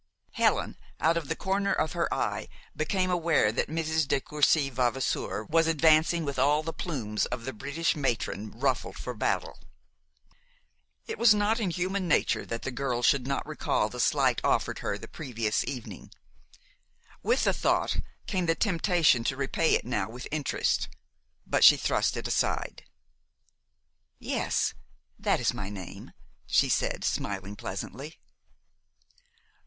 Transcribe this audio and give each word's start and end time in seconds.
Helen, 0.31 0.77
out 0.99 1.15
of 1.15 1.27
the 1.27 1.35
corner 1.35 1.71
of 1.71 1.91
her 1.91 2.11
eye, 2.11 2.47
became 2.75 3.11
aware 3.11 3.51
that 3.51 3.67
Mrs. 3.67 4.07
de 4.07 4.19
Courcy 4.19 4.67
Vavasour 4.71 5.43
was 5.43 5.67
advancing 5.67 6.25
with 6.25 6.39
all 6.39 6.63
the 6.63 6.73
plumes 6.73 7.27
of 7.27 7.45
the 7.45 7.53
British 7.53 7.95
matron 7.95 8.49
ruffled 8.49 8.97
for 8.97 9.13
battle. 9.13 9.59
It 11.05 11.19
was 11.19 11.35
not 11.35 11.59
in 11.59 11.69
human 11.69 12.07
nature 12.07 12.47
that 12.47 12.63
the 12.63 12.71
girl 12.71 13.03
should 13.03 13.27
not 13.27 13.45
recall 13.45 13.89
the 13.89 13.99
slight 13.99 14.41
offered 14.43 14.79
her 14.79 14.97
the 14.97 15.07
previous 15.07 15.63
evening. 15.65 16.09
With 17.21 17.43
the 17.43 17.53
thought 17.53 17.97
came 18.25 18.47
the 18.47 18.55
temptation 18.55 19.23
to 19.25 19.37
repay 19.37 19.75
it 19.75 19.85
now 19.85 20.09
with 20.09 20.27
interest; 20.31 20.89
but 21.45 21.63
she 21.63 21.77
thrust 21.77 22.17
it 22.17 22.27
aside. 22.27 22.85
"Yes, 24.17 24.73
that 25.19 25.39
is 25.39 25.53
my 25.53 25.69
name," 25.69 26.13
she 26.47 26.69
said, 26.69 27.03
smiling 27.03 27.55
pleasantly. 27.55 28.19